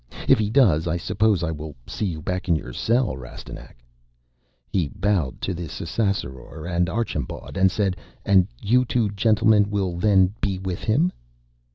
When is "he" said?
0.39-0.49, 4.67-4.89